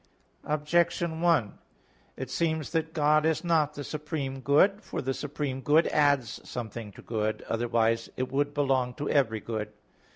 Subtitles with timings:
[0.45, 1.59] Objection 1:
[2.17, 4.81] It seems that God is not the supreme good.
[4.81, 9.71] For the supreme good adds something to good; otherwise it would belong to every good.